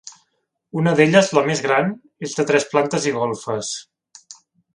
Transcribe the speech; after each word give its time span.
Una 0.83 0.93
d’elles, 0.99 1.29
la 1.37 1.43
més 1.49 1.61
gran, 1.65 1.91
és 2.29 2.33
de 2.41 2.47
tres 2.53 2.67
plantes 2.73 3.07
i 3.11 3.15
golfes. 3.19 3.71